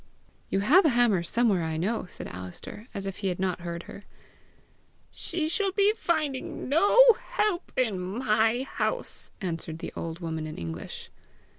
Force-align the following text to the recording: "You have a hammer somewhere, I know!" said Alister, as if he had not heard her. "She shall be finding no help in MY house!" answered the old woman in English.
"You 0.49 0.61
have 0.61 0.83
a 0.83 0.89
hammer 0.97 1.21
somewhere, 1.21 1.63
I 1.63 1.77
know!" 1.77 2.07
said 2.07 2.25
Alister, 2.27 2.87
as 2.91 3.05
if 3.05 3.17
he 3.17 3.27
had 3.27 3.39
not 3.39 3.59
heard 3.61 3.83
her. 3.83 4.03
"She 5.11 5.47
shall 5.47 5.71
be 5.73 5.93
finding 5.95 6.67
no 6.67 6.99
help 7.19 7.71
in 7.77 7.99
MY 7.99 8.63
house!" 8.63 9.29
answered 9.41 9.77
the 9.77 9.93
old 9.95 10.19
woman 10.19 10.47
in 10.47 10.57
English. 10.57 11.11